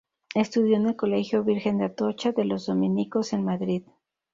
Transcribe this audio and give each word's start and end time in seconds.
Estudió 0.33 0.77
en 0.77 0.87
el 0.87 0.95
Colegio 0.95 1.43
Virgen 1.43 1.77
de 1.77 1.85
Atocha, 1.85 2.31
de 2.31 2.45
los 2.45 2.65
dominicos, 2.65 3.33
en 3.33 3.45
Madrid. 3.45 3.83